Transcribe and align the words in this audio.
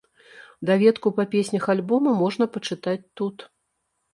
Даведку 0.69 1.11
па 1.19 1.25
песнях 1.35 1.63
альбома 1.73 2.15
можна 2.23 2.45
пачытаць 2.57 2.99
тут. 3.23 3.45